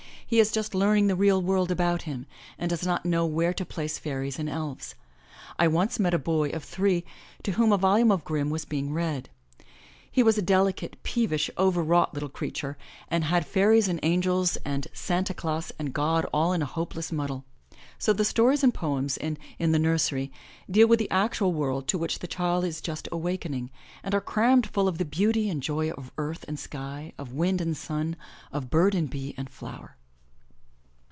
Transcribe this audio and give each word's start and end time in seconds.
He 0.31 0.39
is 0.39 0.53
just 0.53 0.73
learning 0.73 1.07
the 1.07 1.15
real 1.17 1.41
world 1.41 1.71
about 1.71 2.03
him, 2.03 2.25
and 2.57 2.69
does 2.69 2.85
not 2.85 3.05
know 3.05 3.25
where 3.25 3.53
to 3.53 3.65
place 3.65 3.97
fairies 3.99 4.39
and 4.39 4.47
elves. 4.49 4.95
I 5.59 5.67
once 5.67 5.99
met 5.99 6.13
a 6.13 6.17
little 6.17 6.23
boy 6.37 6.49
of 6.51 6.63
three 6.63 7.03
to 7.43 7.51
whom 7.51 7.73
a 7.73 7.77
volume 7.77 8.13
of 8.13 8.23
Grimm 8.23 8.49
was 8.49 8.63
being 8.63 8.93
read. 8.93 9.27
He 10.09 10.23
was 10.23 10.37
a 10.37 10.41
delicate, 10.41 10.95
peevish, 11.03 11.49
over 11.57 11.83
wrought 11.83 12.13
little 12.13 12.29
creature 12.29 12.77
and 13.09 13.25
had 13.25 13.45
fairies 13.45 13.89
and 13.89 13.99
angels 14.03 14.55
and 14.63 14.87
Santa 14.93 15.33
Glaus 15.33 15.73
and 15.77 15.91
God 15.93 16.25
all 16.33 16.53
in 16.53 16.61
a 16.61 16.65
hopeless 16.79 17.11
muddle. 17.11 17.43
So 17.99 18.13
the 18.13 18.23
stories 18.23 18.63
and 18.63 18.73
poems 18.73 19.17
in 19.17 19.37
In 19.59 19.73
the 19.73 19.79
Nursery 19.79 20.31
deal 20.69 20.87
with 20.87 20.99
the 20.99 21.11
actual 21.11 21.51
world 21.51 21.89
to 21.89 21.97
which 21.97 22.19
the 22.19 22.27
child 22.27 22.63
is 22.63 22.79
just 22.79 23.09
awakening, 23.11 23.69
and 24.01 24.15
are 24.15 24.21
crammed 24.21 24.67
full 24.69 24.87
of 24.87 24.97
the 24.97 25.03
beauty 25.03 25.49
and 25.49 25.61
joy 25.61 25.91
of 25.91 26.09
earth 26.17 26.45
and 26.47 26.57
sky, 26.57 27.11
of 27.17 27.33
wind 27.33 27.59
and 27.59 27.75
sun, 27.75 28.15
of 28.53 28.69
bird 28.69 28.95
and 28.95 29.09
bee 29.09 29.33
and 29.37 29.49
flower. 29.49 29.97